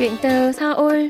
[0.00, 1.08] Chuyện từ Seoul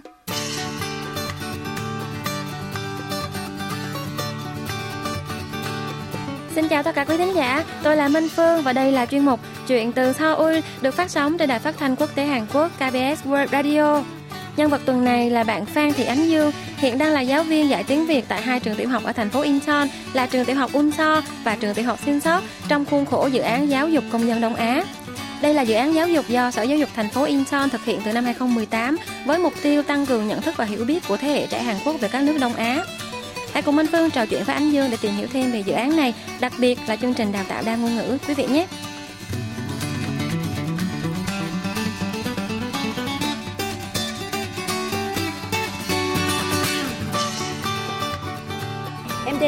[6.54, 9.24] Xin chào tất cả quý thính giả, tôi là Minh Phương và đây là chuyên
[9.24, 12.70] mục Chuyện từ Seoul được phát sóng trên đài phát thanh quốc tế Hàn Quốc
[12.76, 14.02] KBS World Radio.
[14.56, 17.68] Nhân vật tuần này là bạn Phan Thị Ánh Dương, hiện đang là giáo viên
[17.68, 20.56] dạy tiếng Việt tại hai trường tiểu học ở thành phố Incheon là trường tiểu
[20.56, 24.26] học Unso và trường tiểu học Sinso, trong khuôn khổ dự án giáo dục công
[24.26, 24.84] dân Đông Á.
[25.42, 28.00] Đây là dự án giáo dục do Sở Giáo dục thành phố Incheon thực hiện
[28.04, 31.28] từ năm 2018 với mục tiêu tăng cường nhận thức và hiểu biết của thế
[31.28, 32.84] hệ trẻ Hàn Quốc về các nước Đông Á.
[33.52, 35.72] Hãy cùng Minh Phương trò chuyện với Ánh Dương để tìm hiểu thêm về dự
[35.72, 38.66] án này, đặc biệt là chương trình đào tạo đa ngôn ngữ quý vị nhé.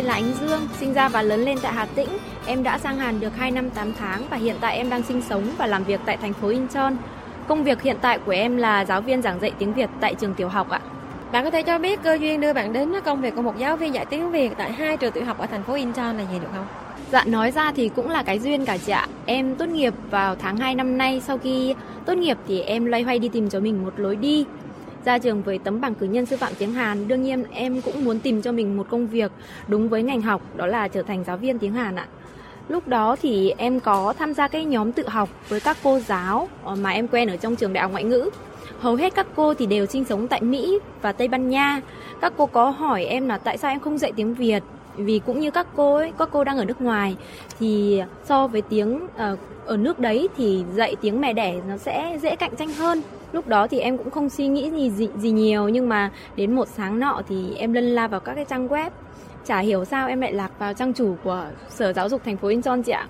[0.02, 2.08] Tên là Ánh Dương, sinh ra và lớn lên tại Hà Tĩnh.
[2.46, 5.22] Em đã sang Hàn được 2 năm 8 tháng và hiện tại em đang sinh
[5.22, 6.92] sống và làm việc tại thành phố Incheon.
[7.48, 10.34] Công việc hiện tại của em là giáo viên giảng dạy tiếng Việt tại trường
[10.34, 10.80] tiểu học ạ.
[11.32, 13.76] Bạn có thể cho biết cơ duyên đưa bạn đến công việc của một giáo
[13.76, 16.38] viên dạy tiếng Việt tại hai trường tiểu học ở thành phố Incheon là gì
[16.38, 16.66] được không?
[17.12, 19.06] Dạ nói ra thì cũng là cái duyên cả chị ạ.
[19.26, 21.74] Em tốt nghiệp vào tháng 2 năm nay, sau khi
[22.06, 24.44] tốt nghiệp thì em loay hoay đi tìm cho mình một lối đi.
[25.04, 28.04] Ra trường với tấm bằng cử nhân sư phạm tiếng Hàn, đương nhiên em cũng
[28.04, 29.32] muốn tìm cho mình một công việc
[29.68, 32.06] đúng với ngành học, đó là trở thành giáo viên tiếng Hàn ạ.
[32.68, 36.48] Lúc đó thì em có tham gia cái nhóm tự học với các cô giáo
[36.64, 38.30] ờ, mà em quen ở trong trường đại học ngoại ngữ.
[38.80, 41.80] Hầu hết các cô thì đều sinh sống tại Mỹ và Tây Ban Nha.
[42.20, 44.62] Các cô có hỏi em là tại sao em không dạy tiếng Việt
[44.96, 47.16] vì cũng như các cô ấy, các cô đang ở nước ngoài
[47.58, 52.18] thì so với tiếng uh, ở nước đấy thì dạy tiếng mẹ đẻ nó sẽ
[52.22, 53.02] dễ cạnh tranh hơn.
[53.32, 56.54] Lúc đó thì em cũng không suy nghĩ gì, gì gì nhiều nhưng mà đến
[56.54, 58.90] một sáng nọ thì em lân la vào các cái trang web.
[59.44, 62.48] Chả hiểu sao em lại lạc vào trang chủ của sở giáo dục thành phố
[62.48, 63.06] Incheon chị ạ.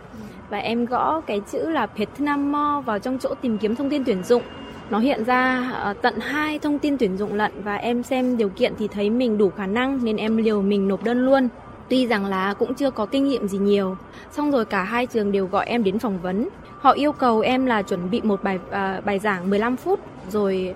[0.51, 4.05] Và em gõ cái chữ là Vietnam Mo vào trong chỗ tìm kiếm thông tin
[4.05, 4.43] tuyển dụng.
[4.91, 8.48] Nó hiện ra ờ, tận hai thông tin tuyển dụng lận và em xem điều
[8.48, 11.48] kiện thì thấy mình đủ khả năng nên em liều mình nộp đơn luôn
[11.92, 13.97] tuy rằng là cũng chưa có kinh nghiệm gì nhiều
[14.30, 16.48] xong rồi cả hai trường đều gọi em đến phỏng vấn.
[16.79, 20.75] Họ yêu cầu em là chuẩn bị một bài uh, bài giảng 15 phút rồi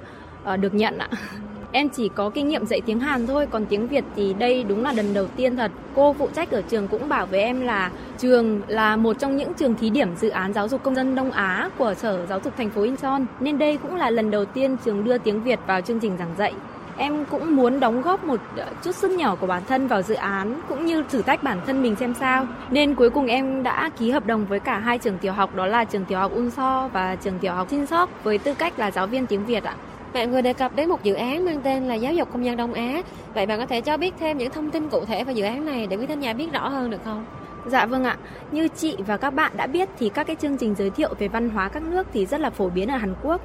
[0.53, 1.09] uh, được nhận ạ.
[1.72, 4.82] Em chỉ có kinh nghiệm dạy tiếng Hàn thôi còn tiếng Việt thì đây đúng
[4.82, 5.71] là lần đầu tiên thật.
[5.94, 9.54] Cô phụ trách ở trường cũng bảo với em là trường là một trong những
[9.54, 12.53] trường thí điểm dự án giáo dục công dân Đông Á của sở giáo dục
[12.56, 15.81] thành phố Incheon nên đây cũng là lần đầu tiên trường đưa tiếng Việt vào
[15.81, 16.54] chương trình giảng dạy
[16.97, 18.41] em cũng muốn đóng góp một
[18.83, 21.83] chút sức nhỏ của bản thân vào dự án cũng như thử thách bản thân
[21.83, 25.19] mình xem sao nên cuối cùng em đã ký hợp đồng với cả hai trường
[25.19, 28.55] tiểu học đó là trường tiểu học Unso và trường tiểu học Sinsok với tư
[28.55, 29.75] cách là giáo viên tiếng Việt ạ.
[30.12, 32.57] Bạn vừa đề cập đến một dự án mang tên là Giáo dục công dân
[32.57, 33.03] Đông Á.
[33.34, 35.67] Vậy bạn có thể cho biết thêm những thông tin cụ thể về dự án
[35.67, 37.25] này để quý thính giả biết rõ hơn được không?
[37.67, 38.17] Dạ vâng ạ,
[38.53, 41.28] như chị và các bạn đã biết thì các cái chương trình giới thiệu về
[41.28, 43.41] văn hóa các nước thì rất là phổ biến ở Hàn Quốc.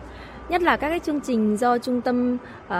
[0.49, 2.37] Nhất là các cái chương trình do trung tâm
[2.67, 2.73] uh,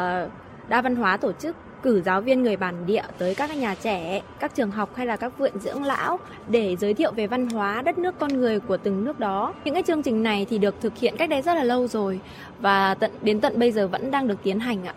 [0.67, 4.21] đa văn hóa tổ chức cử giáo viên người bản địa tới các nhà trẻ,
[4.39, 7.81] các trường học hay là các viện dưỡng lão để giới thiệu về văn hóa
[7.81, 9.53] đất nước con người của từng nước đó.
[9.65, 12.19] Những cái chương trình này thì được thực hiện cách đây rất là lâu rồi
[12.59, 14.93] và tận đến tận bây giờ vẫn đang được tiến hành ạ.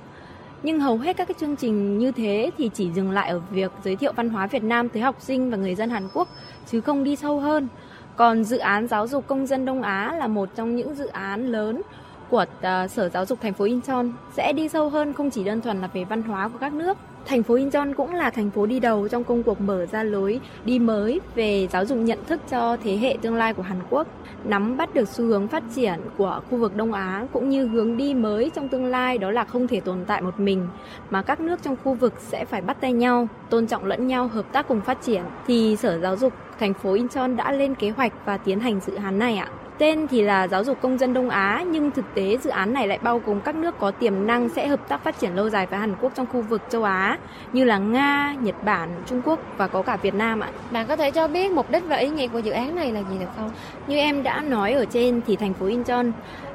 [0.63, 3.73] Nhưng hầu hết các cái chương trình như thế thì chỉ dừng lại ở việc
[3.85, 6.29] giới thiệu văn hóa Việt Nam tới học sinh và người dân Hàn Quốc
[6.67, 7.69] chứ không đi sâu hơn.
[8.17, 11.47] Còn dự án giáo dục công dân Đông Á là một trong những dự án
[11.47, 11.83] lớn
[12.31, 14.05] của uh, Sở Giáo dục thành phố Incheon
[14.37, 16.97] sẽ đi sâu hơn không chỉ đơn thuần là về văn hóa của các nước.
[17.27, 20.41] Thành phố Incheon cũng là thành phố đi đầu trong công cuộc mở ra lối
[20.65, 24.07] đi mới về giáo dục nhận thức cho thế hệ tương lai của Hàn Quốc,
[24.45, 27.97] nắm bắt được xu hướng phát triển của khu vực Đông Á cũng như hướng
[27.97, 30.69] đi mới trong tương lai đó là không thể tồn tại một mình
[31.11, 34.29] mà các nước trong khu vực sẽ phải bắt tay nhau, tôn trọng lẫn nhau,
[34.29, 37.91] hợp tác cùng phát triển thì Sở Giáo dục thành phố Incheon đã lên kế
[37.91, 39.49] hoạch và tiến hành dự án này ạ.
[39.79, 42.89] Tên thì là giáo dục công dân Đông Á nhưng thực tế dự án này
[42.89, 45.67] lại bao gồm các nước có tiềm năng sẽ hợp tác phát triển lâu dài
[45.67, 47.19] với Hàn Quốc trong khu vực châu Á
[47.53, 50.49] như là Nga, Nhật Bản, Trung Quốc và có cả Việt Nam ạ.
[50.71, 53.01] Bạn có thể cho biết mục đích và ý nghĩa của dự án này là
[53.11, 53.51] gì được không?
[53.87, 56.05] Như em đã nói ở trên thì thành phố Incheon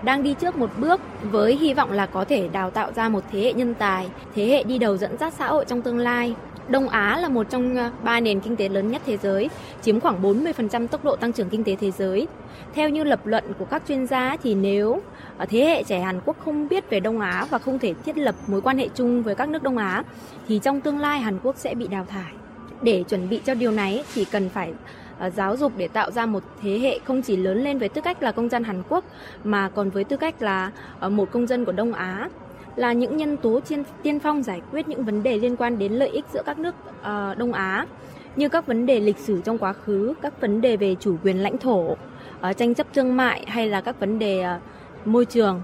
[0.04, 3.24] đang đi trước một bước với hy vọng là có thể đào tạo ra một
[3.32, 6.36] thế hệ nhân tài, thế hệ đi đầu dẫn dắt xã hội trong tương lai
[6.70, 9.50] Đông Á là một trong ờ, ba nền kinh tế lớn nhất thế giới,
[9.82, 12.28] chiếm khoảng 40% tốc độ tăng trưởng kinh tế thế giới.
[12.74, 15.02] Theo như lập luận của các chuyên gia thì nếu
[15.38, 18.18] ờ, thế hệ trẻ Hàn Quốc không biết về Đông Á và không thể thiết
[18.18, 20.04] lập mối quan hệ chung với các nước Đông Á
[20.48, 22.34] thì trong tương lai Hàn Quốc sẽ bị đào thải.
[22.82, 24.74] Để chuẩn bị cho điều này thì cần phải
[25.20, 28.02] ờ, giáo dục để tạo ra một thế hệ không chỉ lớn lên với tư
[28.02, 29.06] cách là công dân Hàn Quốc
[29.44, 32.30] mà còn với tư cách là ờ, một công dân của Đông Á
[32.76, 35.94] là những nhân tố tiên, tiên phong giải quyết những vấn đề liên quan đến
[35.94, 36.76] lợi ích giữa các nước
[37.38, 37.86] Đông Á
[38.36, 41.44] như các vấn đề lịch sử trong quá khứ, các vấn đề về chủ quyền
[41.44, 41.96] lãnh thổ,
[42.50, 44.62] uh, tranh chấp thương mại hay là các vấn đề uh,
[45.08, 45.62] môi trường.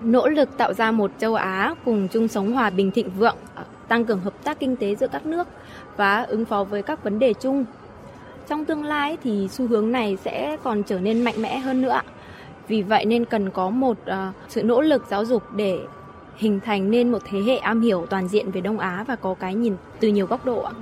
[0.00, 3.64] nỗ lực tạo ra một châu Á cùng chung sống hòa bình thịnh vượng, ờ,
[3.88, 5.48] tăng cường hợp tác kinh tế giữa các nước
[5.96, 7.64] và ứng phó với các vấn đề chung.
[8.48, 12.00] Trong tương lai thì xu hướng này sẽ còn trở nên mạnh mẽ hơn nữa.
[12.68, 15.78] Vì vậy nên cần có một uh, sự nỗ lực giáo dục để
[16.36, 19.34] hình thành nên một thế hệ am hiểu toàn diện về Đông Á và có
[19.34, 20.72] cái nhìn từ nhiều góc độ ạ.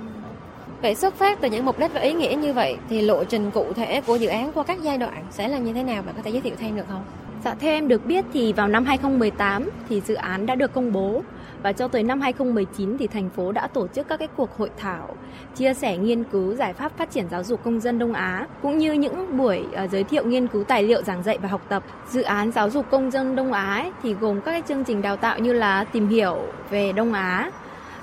[0.81, 3.51] Vậy xuất phát từ những mục đích và ý nghĩa như vậy thì lộ trình
[3.51, 6.03] cụ thể của dự án qua các giai đoạn sẽ là như thế nào?
[6.05, 7.03] Bạn có thể giới thiệu thêm được không?
[7.45, 10.91] Dạ theo em được biết thì vào năm 2018 thì dự án đã được công
[10.91, 11.21] bố
[11.63, 14.69] và cho tới năm 2019 thì thành phố đã tổ chức các cái cuộc hội
[14.77, 15.15] thảo
[15.55, 18.77] chia sẻ nghiên cứu giải pháp phát triển giáo dục công dân Đông Á cũng
[18.77, 21.83] như những buổi uh, giới thiệu nghiên cứu tài liệu giảng dạy và học tập.
[22.09, 25.01] Dự án giáo dục công dân Đông Á ấy, thì gồm các cái chương trình
[25.01, 26.37] đào tạo như là tìm hiểu
[26.69, 27.51] về Đông Á,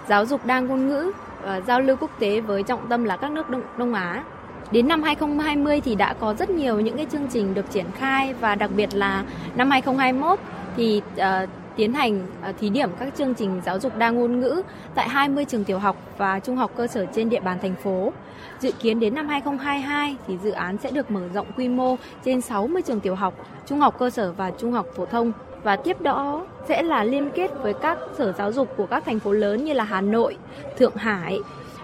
[0.08, 1.12] giáo dục đa ngôn ngữ,
[1.46, 4.24] Ờ, giao lưu quốc tế với trọng tâm là các nước Đông, Đông Á.
[4.70, 8.34] Đến năm 2020 thì đã có rất nhiều những cái chương trình được triển khai
[8.34, 9.24] và đặc biệt là
[9.56, 10.38] năm 2021
[10.76, 12.20] thì uh, tiến hành
[12.50, 14.62] uh, thí điểm các chương trình giáo dục đa ngôn ngữ
[14.94, 18.12] tại 20 trường tiểu học và trung học cơ sở trên địa bàn thành phố.
[18.60, 22.40] Dự kiến đến năm 2022 thì dự án sẽ được mở rộng quy mô trên
[22.40, 23.34] 60 trường tiểu học,
[23.66, 25.32] trung học cơ sở và trung học phổ thông
[25.66, 29.18] và tiếp đó sẽ là liên kết với các sở giáo dục của các thành
[29.18, 30.36] phố lớn như là Hà Nội,
[30.78, 31.38] Thượng Hải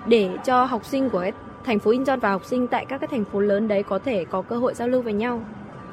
[0.06, 1.24] để cho học sinh của
[1.64, 4.24] thành phố Incheon và học sinh tại các cái thành phố lớn đấy có thể
[4.24, 5.40] có cơ hội giao lưu với nhau.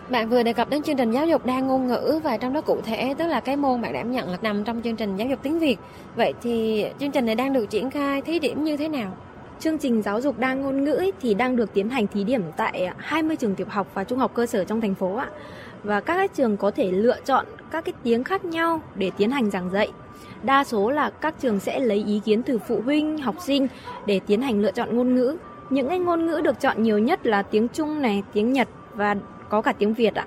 [0.09, 2.62] Bạn vừa đề cập đến chương trình giáo dục đa ngôn ngữ và trong đó
[2.62, 5.27] cụ thể tức là cái môn bạn đảm nhận là nằm trong chương trình giáo
[5.27, 5.77] dục tiếng Việt.
[6.15, 9.18] Vậy thì chương trình này đang được triển khai thí điểm như thế nào?
[9.59, 12.89] Chương trình giáo dục đa ngôn ngữ thì đang được tiến hành thí điểm tại
[12.97, 15.30] 20 trường tiểu học và trung học cơ sở trong thành phố ạ.
[15.83, 19.50] Và các trường có thể lựa chọn các cái tiếng khác nhau để tiến hành
[19.50, 19.92] giảng dạy.
[20.44, 23.68] Đa số là các trường sẽ lấy ý kiến từ phụ huynh, học sinh
[24.06, 25.38] để tiến hành lựa chọn ngôn ngữ.
[25.69, 29.16] Những cái ngôn ngữ được chọn nhiều nhất là tiếng Trung này, tiếng Nhật và
[29.50, 30.25] có cả tiếng Việt ạ.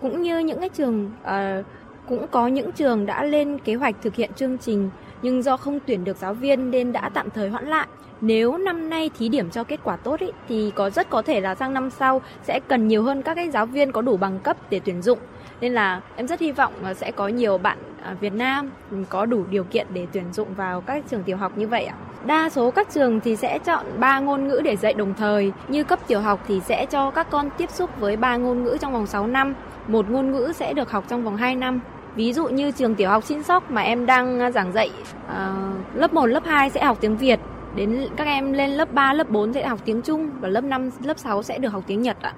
[0.00, 1.64] Cũng như những cái trường uh,
[2.08, 4.90] cũng có những trường đã lên kế hoạch thực hiện chương trình
[5.22, 7.86] nhưng do không tuyển được giáo viên nên đã tạm thời hoãn lại.
[8.20, 11.40] Nếu năm nay thí điểm cho kết quả tốt ý, thì có rất có thể
[11.40, 14.38] là sang năm sau sẽ cần nhiều hơn các cái giáo viên có đủ bằng
[14.40, 15.18] cấp để tuyển dụng.
[15.60, 18.70] Nên là em rất hy vọng sẽ có nhiều bạn à, Việt Nam
[19.08, 21.94] có đủ điều kiện để tuyển dụng vào các trường tiểu học như vậy ạ.
[22.26, 25.52] Đa số các trường thì sẽ chọn 3 ngôn ngữ để dạy đồng thời.
[25.68, 28.76] Như cấp tiểu học thì sẽ cho các con tiếp xúc với 3 ngôn ngữ
[28.80, 29.54] trong vòng 6 năm.
[29.88, 31.80] Một ngôn ngữ sẽ được học trong vòng 2 năm.
[32.14, 34.90] Ví dụ như trường tiểu học Xin Sóc mà em đang à, giảng dạy
[35.26, 37.40] uh, lớp 1, lớp 2 sẽ học tiếng Việt,
[37.74, 40.90] đến các em lên lớp 3, lớp 4 sẽ học tiếng Trung và lớp 5,
[41.04, 42.34] lớp 6 sẽ được học tiếng Nhật ạ.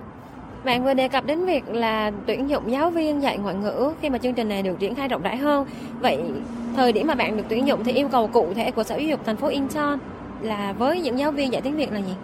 [0.64, 4.10] Bạn vừa đề cập đến việc là tuyển dụng giáo viên dạy ngoại ngữ khi
[4.10, 5.66] mà chương trình này được triển khai rộng rãi hơn.
[6.00, 6.18] Vậy
[6.76, 9.08] thời điểm mà bạn được tuyển dụng thì yêu cầu cụ thể của Sở Giáo
[9.08, 9.98] dục thành phố Incheon
[10.40, 12.14] là với những giáo viên dạy tiếng Việt là gì?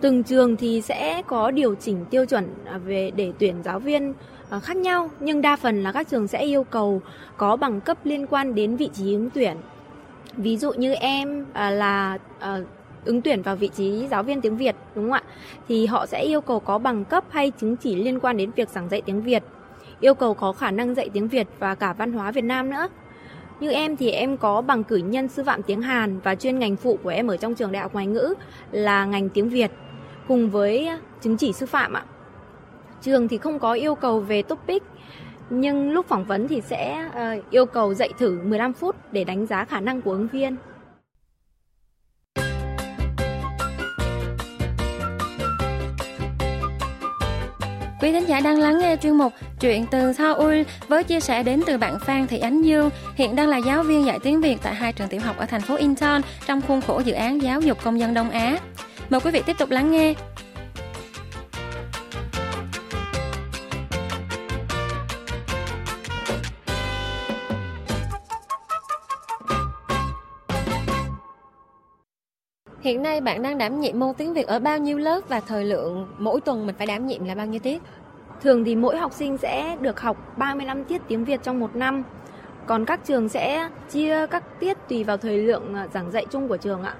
[0.00, 4.14] Từng trường thì sẽ có điều chỉnh tiêu chuẩn à, về để tuyển giáo viên
[4.50, 7.00] à, khác nhau, nhưng đa phần là các trường sẽ yêu cầu
[7.36, 9.56] có bằng cấp liên quan đến vị trí ứng tuyển.
[10.36, 12.18] Ví dụ như em à, là
[13.04, 15.22] ứng tuyển vào vị trí giáo viên tiếng Việt đúng không ạ?
[15.68, 18.68] Thì họ sẽ yêu cầu có bằng cấp hay chứng chỉ liên quan đến việc
[18.68, 19.42] giảng dạy tiếng Việt.
[20.00, 22.88] Yêu cầu có khả năng dạy tiếng Việt và cả văn hóa Việt Nam nữa.
[23.60, 26.76] Như em thì em có bằng cử nhân sư phạm tiếng Hàn và chuyên ngành
[26.76, 28.34] phụ của em ở trong trường đại học ngoại ngữ
[28.70, 29.70] là ngành tiếng Việt
[30.28, 30.90] cùng với
[31.20, 32.04] chứng chỉ sư phạm ạ.
[33.02, 34.82] Trường thì không có yêu cầu về topic
[35.50, 39.46] nhưng lúc phỏng vấn thì sẽ uh, yêu cầu dạy thử 15 phút để đánh
[39.46, 40.56] giá khả năng của ứng viên.
[48.04, 51.62] Quý thính giả đang lắng nghe chuyên mục Chuyện từ Seoul với chia sẻ đến
[51.66, 54.74] từ bạn Phan Thị Ánh Dương, hiện đang là giáo viên dạy tiếng Việt tại
[54.74, 57.78] hai trường tiểu học ở thành phố Incheon trong khuôn khổ dự án giáo dục
[57.84, 58.58] công dân Đông Á.
[59.10, 60.14] Mời quý vị tiếp tục lắng nghe.
[72.84, 75.64] Hiện nay bạn đang đảm nhiệm môn tiếng Việt ở bao nhiêu lớp và thời
[75.64, 77.82] lượng mỗi tuần mình phải đảm nhiệm là bao nhiêu tiết?
[78.42, 82.02] Thường thì mỗi học sinh sẽ được học 35 tiết tiếng Việt trong một năm.
[82.66, 86.48] Còn các trường sẽ chia các tiết tùy vào thời lượng à, giảng dạy chung
[86.48, 86.94] của trường ạ.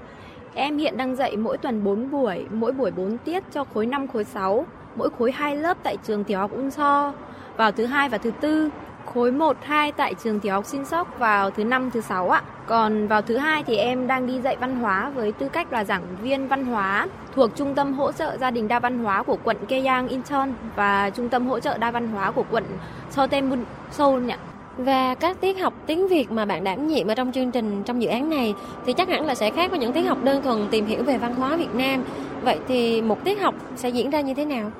[0.54, 4.08] Em hiện đang dạy mỗi tuần 4 buổi, mỗi buổi 4 tiết cho khối 5,
[4.08, 7.12] khối 6, mỗi khối 2 lớp tại trường tiểu học Unso
[7.56, 8.70] vào thứ hai và thứ tư
[9.14, 12.42] khối 1, 2 tại trường tiểu học Sin Sóc vào thứ năm, thứ sáu ạ.
[12.66, 15.84] Còn vào thứ hai thì em đang đi dạy văn hóa với tư cách là
[15.84, 19.36] giảng viên văn hóa thuộc Trung tâm hỗ trợ gia đình đa văn hóa của
[19.44, 22.64] quận Keyang Incheon và Trung tâm hỗ trợ đa văn hóa của quận
[23.10, 24.38] Sotemun Seoul ạ.
[24.76, 28.02] Và các tiết học tiếng Việt mà bạn đảm nhiệm ở trong chương trình trong
[28.02, 28.54] dự án này
[28.86, 31.18] thì chắc hẳn là sẽ khác với những tiết học đơn thuần tìm hiểu về
[31.18, 32.04] văn hóa Việt Nam.
[32.42, 34.70] Vậy thì một tiết học sẽ diễn ra như thế nào?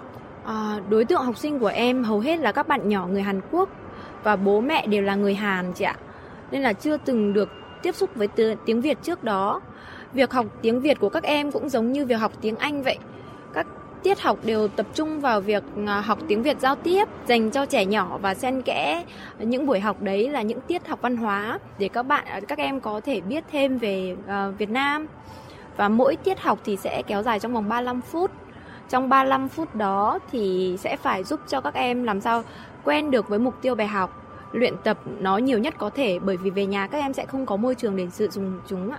[0.45, 3.41] À, đối tượng học sinh của em hầu hết là các bạn nhỏ người Hàn
[3.51, 3.69] Quốc
[4.25, 5.97] và bố mẹ đều là người Hàn chị ạ.
[6.51, 7.49] Nên là chưa từng được
[7.83, 8.29] tiếp xúc với
[8.67, 9.61] tiếng Việt trước đó.
[10.13, 12.99] Việc học tiếng Việt của các em cũng giống như việc học tiếng Anh vậy.
[13.55, 13.67] Các
[14.03, 17.67] tiết học đều tập trung vào việc à, học tiếng Việt giao tiếp, dành cho
[17.67, 19.05] trẻ nhỏ và xen kẽ
[19.39, 22.59] những buổi học đấy là những tiết học văn hóa để các bạn à, các
[22.59, 25.07] em có thể biết thêm về à, Việt Nam.
[25.77, 28.31] Và mỗi tiết học thì sẽ kéo dài trong vòng 35 phút.
[28.89, 32.43] Trong 35 phút đó thì sẽ phải giúp cho các em làm sao
[32.85, 34.23] quen được với mục tiêu bài học,
[34.53, 37.47] luyện tập nó nhiều nhất có thể bởi vì về nhà các em sẽ không
[37.47, 38.99] có môi trường để sử dụng chúng ạ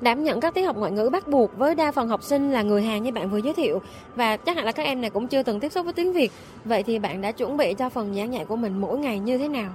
[0.00, 2.62] đảm nhận các tiết học ngoại ngữ bắt buộc với đa phần học sinh là
[2.62, 3.82] người Hàn như bạn vừa giới thiệu
[4.16, 6.32] và chắc hẳn là các em này cũng chưa từng tiếp xúc với tiếng Việt.
[6.64, 9.38] Vậy thì bạn đã chuẩn bị cho phần giảng dạy của mình mỗi ngày như
[9.38, 9.70] thế nào?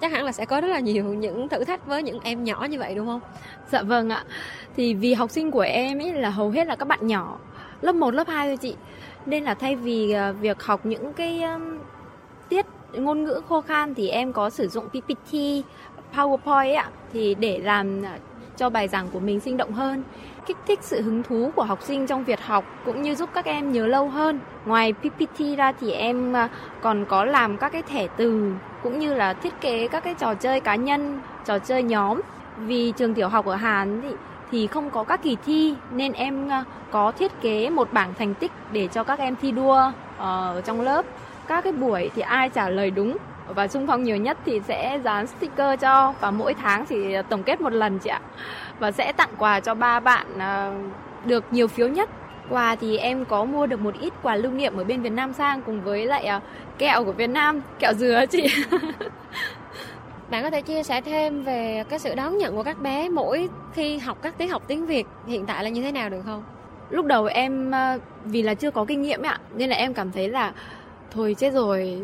[0.00, 2.66] Chắc hẳn là sẽ có rất là nhiều những thử thách với những em nhỏ
[2.70, 3.20] như vậy đúng không?
[3.70, 4.24] Dạ vâng ạ.
[4.76, 7.38] Thì vì học sinh của em ấy là hầu hết là các bạn nhỏ,
[7.80, 8.76] lớp 1, lớp 2 thôi chị.
[9.26, 11.42] Nên là thay vì ờ, việc học những cái
[12.48, 15.34] tiết ngôn ngữ khô khan thì em có sử dụng PPT,
[16.14, 18.18] PowerPoint ạ thì để làm à,
[18.56, 20.02] cho bài giảng của mình sinh động hơn
[20.46, 23.44] kích thích sự hứng thú của học sinh trong việc học cũng như giúp các
[23.44, 24.40] em nhớ lâu hơn.
[24.66, 26.48] Ngoài PPT ra thì em à,
[26.82, 30.34] còn có làm các cái thẻ từ cũng như là thiết kế các cái trò
[30.34, 32.20] chơi cá nhân, trò chơi nhóm.
[32.58, 34.08] Vì trường tiểu học ở Hàn thì
[34.50, 38.34] thì không có các kỳ thi nên em à, có thiết kế một bảng thành
[38.34, 41.04] tích để cho các em thi đua ở trong lớp.
[41.48, 43.16] Các cái buổi thì ai trả lời đúng
[43.48, 47.42] và xung phong nhiều nhất thì sẽ dán sticker cho và mỗi tháng thì tổng
[47.42, 48.20] kết một lần chị ạ.
[48.78, 50.72] Và sẽ tặng quà cho ba bạn à,
[51.24, 52.10] được nhiều phiếu nhất.
[52.50, 55.32] Quà thì em có mua được một ít quà lưu niệm ở bên Việt Nam
[55.32, 56.40] sang cùng với lại à,
[56.78, 58.46] kẹo của Việt Nam kẹo dừa chị.
[60.30, 63.48] Bạn có thể chia sẻ thêm về cái sự đón nhận của các bé mỗi
[63.72, 66.44] khi học các tiết học tiếng Việt hiện tại là như thế nào được không?
[66.90, 70.12] Lúc đầu em à, vì là chưa có kinh nghiệm ạ nên là em cảm
[70.12, 70.52] thấy là
[71.10, 72.02] thôi chết rồi.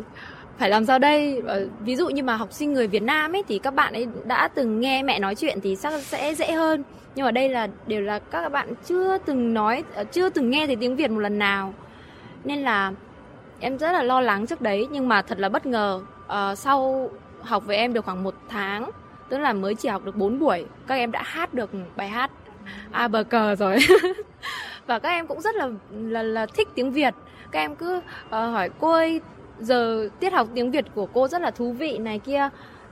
[0.57, 1.41] Phải làm sao đây?
[1.47, 4.07] Ờ, ví dụ như mà học sinh người Việt Nam ấy thì các bạn ấy
[4.23, 6.83] đã từng nghe mẹ nói chuyện thì chắc sẽ dễ hơn.
[7.15, 10.67] Nhưng mà đây là đều là các bạn chưa từng nói ờ, chưa từng nghe
[10.67, 11.73] thấy tiếng Việt một lần nào.
[12.43, 12.91] Nên là
[13.59, 16.01] em rất là lo lắng trước đấy nhưng mà thật là bất ngờ.
[16.27, 17.09] À, sau
[17.41, 18.91] học với em được khoảng một tháng
[19.29, 22.31] tức là mới chỉ học được 4 buổi các em đã hát được bài hát
[22.91, 23.77] a bờ cờ rồi.
[24.87, 27.13] và các em cũng rất là là, là thích tiếng Việt.
[27.51, 29.21] Các em cứ uh, hỏi cô ơi
[29.59, 32.49] giờ tiết học tiếng Việt của cô rất là thú vị này kia.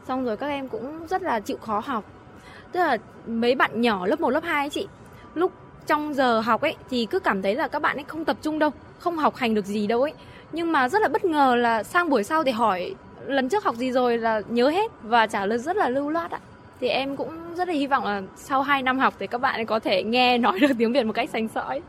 [0.08, 2.04] Xong rồi các em cũng rất là chịu khó học.
[2.72, 4.88] Tức là mấy bạn nhỏ lớp 1, lớp 2 ấy chị
[5.36, 5.52] lúc
[5.88, 8.60] trong giờ học ấy thì cứ cảm thấy là các bạn ấy không tập trung
[8.60, 8.70] đâu
[9.00, 10.14] không học hành được gì đâu ấy.
[10.52, 12.96] Nhưng mà rất là bất ngờ là sang buổi sau thì hỏi
[13.26, 16.32] lần trước học gì rồi là nhớ hết và trả lời rất là lưu loát
[16.32, 16.40] ạ.
[16.80, 19.65] Thì em cũng rất là hy vọng là sau 2 năm học thì các bạn
[19.65, 21.81] có thể nghe nói được tiếng Việt một cách sánh sỏi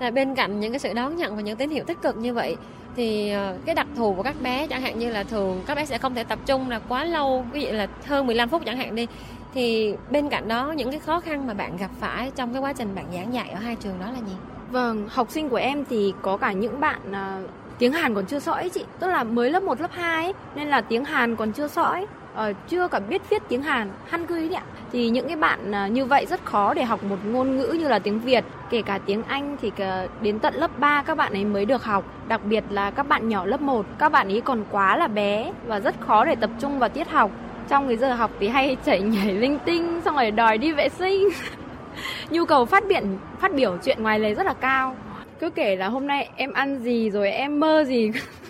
[0.00, 2.34] là bên cạnh những cái sự đón nhận và những tín hiệu tích cực như
[2.34, 2.56] vậy
[2.96, 5.86] thì ờ, cái đặc thù của các bé chẳng hạn như là thường các bé
[5.86, 8.76] sẽ không thể tập trung là quá lâu ví dụ là hơn 15 phút chẳng
[8.76, 9.06] hạn đi
[9.54, 12.72] thì bên cạnh đó những cái khó khăn mà bạn gặp phải trong cái quá
[12.72, 14.36] trình bạn giảng dạy ở hai trường đó là gì?
[14.70, 18.38] Vâng, học sinh của em thì có cả những bạn uh, tiếng Hàn còn chưa
[18.38, 21.52] sõi chị, tức là mới lớp 1, lớp 2 ấy, nên là tiếng Hàn còn
[21.52, 22.06] chưa sõi
[22.36, 24.62] uh, chưa cả biết viết tiếng Hàn, Hangul đấy ạ.
[24.92, 27.88] Thì những cái bạn uh, như vậy rất khó để học một ngôn ngữ như
[27.88, 31.32] là tiếng Việt, kể cả tiếng Anh thì à, đến tận lớp 3 các bạn
[31.32, 34.40] ấy mới được học, đặc biệt là các bạn nhỏ lớp 1, các bạn ấy
[34.40, 37.30] còn quá là bé và rất khó để tập trung vào tiết học.
[37.68, 40.88] Trong cái giờ học thì hay chảy nhảy linh tinh xong rồi đòi đi vệ
[40.88, 41.28] sinh.
[42.30, 44.96] Nhu cầu phát biện phát biểu chuyện ngoài lề rất là cao.
[45.38, 48.10] Cứ kể là hôm nay em ăn gì rồi em mơ gì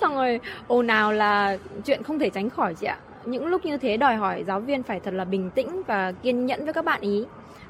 [0.00, 2.98] xong rồi ồn nào là chuyện không thể tránh khỏi chị ạ.
[3.24, 6.46] Những lúc như thế đòi hỏi giáo viên phải thật là bình tĩnh và kiên
[6.46, 7.24] nhẫn với các bạn ý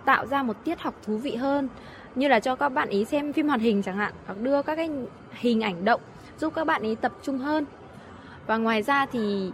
[0.04, 1.68] tạo ra một tiết học thú vị hơn.
[2.14, 4.74] Như là cho các bạn ý xem phim hoạt hình chẳng hạn hoặc đưa các
[4.74, 4.90] cái
[5.32, 6.00] hình ảnh động
[6.38, 7.64] giúp các bạn ý tập trung hơn.
[8.46, 9.50] Và ngoài ra thì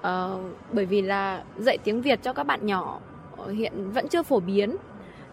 [0.00, 0.40] uh,
[0.72, 2.98] bởi vì là dạy tiếng Việt cho các bạn nhỏ
[3.36, 4.76] ờ, hiện vẫn chưa phổ biến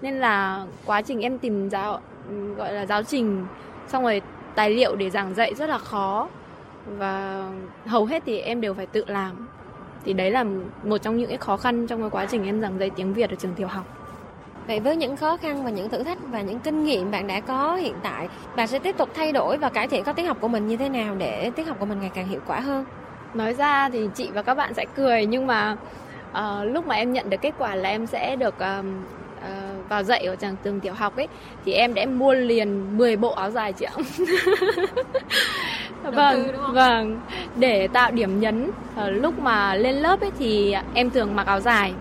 [0.01, 3.45] nên là quá trình em tìm giáo ừ, gọi là giáo trình
[3.87, 4.21] xong rồi
[4.55, 6.27] tài liệu để giảng dạy rất là khó
[6.85, 7.43] và
[7.85, 9.47] hầu hết thì em đều phải tự làm
[10.05, 10.45] thì đấy là
[10.83, 13.29] một trong những cái khó khăn trong cái quá trình em giảng dạy tiếng Việt
[13.29, 13.85] ở trường tiểu học
[14.67, 17.39] Vậy với những khó khăn và những thử thách và những kinh nghiệm bạn đã
[17.39, 20.37] có hiện tại, bạn sẽ tiếp tục thay đổi và cải thiện các tiết học
[20.41, 22.85] của mình như thế nào để tiết học của mình ngày càng hiệu quả hơn?
[23.33, 25.77] Nói ra thì chị và các bạn sẽ cười nhưng mà
[26.31, 28.85] uh, lúc mà em nhận được kết quả là em sẽ được uh,
[29.37, 31.27] uh, vào dạy ở trường trường tiểu học ấy
[31.65, 33.93] thì em đã mua liền 10 bộ áo dài chị ạ.
[36.03, 37.19] vâng vâng.
[37.55, 38.73] Để tạo điểm nhấn uh,
[39.07, 41.93] lúc mà lên lớp ấy thì em thường mặc áo dài.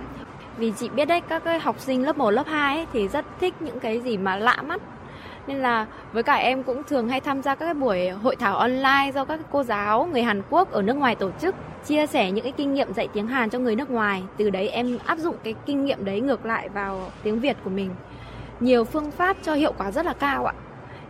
[0.57, 3.25] Vì chị biết đấy các cái học sinh lớp 1, lớp 2 ấy thì rất
[3.40, 4.80] thích những cái gì mà lạ mắt.
[5.47, 8.57] Nên là với cả em cũng thường hay tham gia các cái buổi hội thảo
[8.57, 11.54] online do các cô giáo người Hàn Quốc ở nước ngoài tổ chức
[11.87, 14.23] chia sẻ những cái kinh nghiệm dạy tiếng Hàn cho người nước ngoài.
[14.37, 17.71] Từ đấy em áp dụng cái kinh nghiệm đấy ngược lại vào tiếng Việt của
[17.71, 17.90] mình.
[18.61, 20.54] Nhiều phương pháp cho hiệu quả rất là cao ạ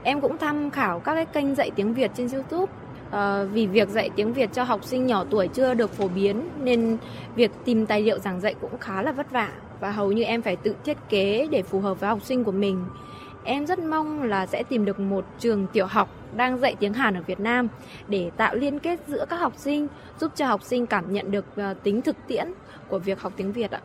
[0.02, 2.72] em cũng tham khảo các cái kênh dạy tiếng Việt trên YouTube
[3.10, 6.48] À, vì việc dạy tiếng Việt cho học sinh nhỏ tuổi chưa được phổ biến
[6.62, 6.96] nên
[7.34, 10.42] việc tìm tài liệu giảng dạy cũng khá là vất vả và hầu như em
[10.42, 12.84] phải tự thiết kế để phù hợp với học sinh của mình.
[13.44, 17.14] Em rất mong là sẽ tìm được một trường tiểu học đang dạy tiếng Hàn
[17.14, 17.68] ở Việt Nam
[18.08, 19.86] để tạo liên kết giữa các học sinh,
[20.20, 22.52] giúp cho học sinh cảm nhận được ờ, tính thực tiễn
[22.88, 23.80] của việc học tiếng Việt ạ.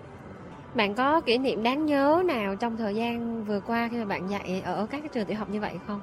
[0.75, 4.29] Bạn có kỷ niệm đáng nhớ nào trong thời gian vừa qua khi mà bạn
[4.29, 6.01] dạy ở các trường tiểu học như vậy không?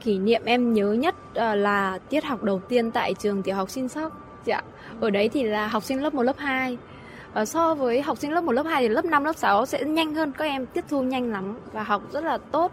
[0.00, 3.70] Kỷ niệm em nhớ nhất ờ, là tiết học đầu tiên tại trường tiểu học
[3.70, 4.12] Sinh Sóc.
[4.44, 4.62] Dạ.
[5.00, 6.78] Ở đấy thì là học sinh lớp 1, lớp 2
[7.32, 9.66] và ờ, so với học sinh lớp 1, lớp 2 thì lớp 5, lớp 6
[9.66, 12.72] sẽ nhanh hơn các em tiếp thu nhanh lắm và học rất là tốt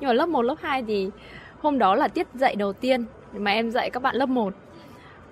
[0.00, 1.10] nhưng mà lớp 1, lớp 2 thì
[1.60, 4.54] hôm đó là tiết dạy đầu tiên mà em dạy các bạn lớp 1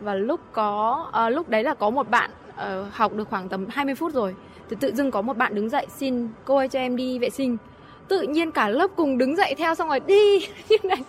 [0.01, 3.67] và lúc có à, lúc đấy là có một bạn uh, học được khoảng tầm
[3.69, 4.35] 20 phút rồi
[4.71, 7.31] thì tự dưng có một bạn đứng dậy, xin, cô ơi, cho em đi vệ
[7.31, 7.57] sinh.
[8.09, 10.49] Tự nhiên cả lớp cùng đứng dậy theo xong rồi đi.
[10.69, 11.03] Như này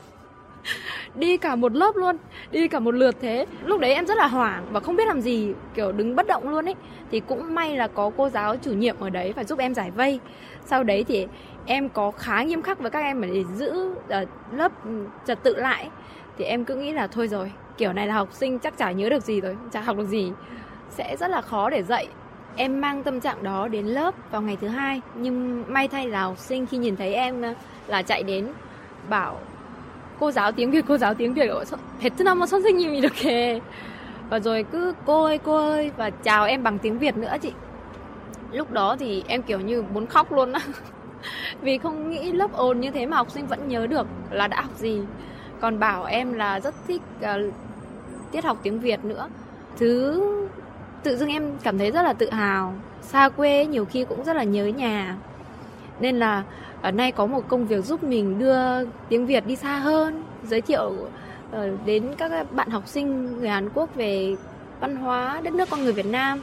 [1.15, 2.17] đi cả một lớp luôn,
[2.51, 3.45] đi cả một lượt thế.
[3.65, 6.49] Lúc đấy em rất là hoảng và không biết làm gì, kiểu đứng bất động
[6.49, 6.75] luôn ấy.
[7.11, 9.91] Thì cũng may là có cô giáo chủ nhiệm ở đấy và giúp em giải
[9.91, 10.19] vây.
[10.65, 11.27] Sau đấy thì
[11.65, 15.55] em có khá nghiêm khắc với các em để giữ ờ, lớp ừ, trật tự
[15.55, 15.89] lại.
[16.37, 19.09] Thì em cứ nghĩ là thôi rồi, kiểu này là học sinh chắc chả nhớ
[19.09, 20.31] được gì rồi, chả học được gì.
[20.89, 22.07] Sẽ rất là khó để dạy
[22.56, 26.22] em mang tâm trạng đó đến lớp vào ngày thứ hai nhưng may thay là
[26.22, 27.42] học sinh khi nhìn thấy em
[27.86, 28.48] là chạy đến
[29.08, 29.38] bảo
[30.20, 31.64] cô giáo tiếng Việt cô giáo tiếng Việt ở
[32.00, 33.60] 베트남 선생님 이렇게
[34.30, 37.52] và rồi cứ cô ơi cô ơi và chào em bằng tiếng Việt nữa chị
[38.52, 40.60] lúc đó thì em kiểu như muốn khóc luôn á
[41.60, 44.60] vì không nghĩ lớp ồn như thế mà học sinh vẫn nhớ được là đã
[44.60, 45.00] học gì
[45.60, 47.54] còn bảo em là rất thích uh,
[48.32, 49.28] tiết học tiếng Việt nữa
[49.78, 50.22] thứ
[51.03, 52.73] tự dưng em cảm thấy rất là tự hào.
[53.01, 55.17] Xa quê nhiều khi cũng rất là nhớ nhà.
[55.99, 56.43] Nên là
[56.81, 60.61] ở nay có một công việc giúp mình đưa tiếng Việt đi xa hơn, giới
[60.61, 60.93] thiệu
[61.51, 64.35] ờ, đến các bạn học sinh người Hàn Quốc về
[64.79, 66.41] văn hóa đất nước con người Việt Nam.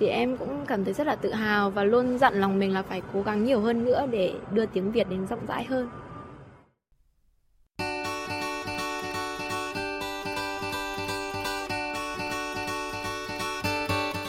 [0.00, 2.82] Thì em cũng cảm thấy rất là tự hào và luôn dặn lòng mình là
[2.82, 5.88] phải cố gắng nhiều hơn nữa để đưa tiếng Việt đến rộng rãi hơn.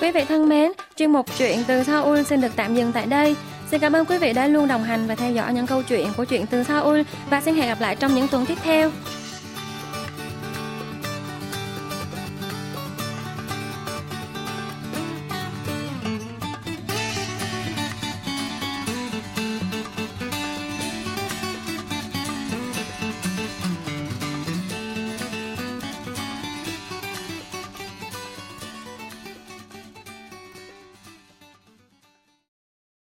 [0.02, 3.36] Quý vị thân mến, chuyên mục chuyện từ Seoul xin được tạm dừng tại đây.
[3.72, 6.08] Xin cảm ơn quý vị đã luôn đồng hành và theo dõi những câu chuyện
[6.18, 8.92] của chuyện từ Seoul và xin hẹn gặp lại trong những tuần tiếp theo.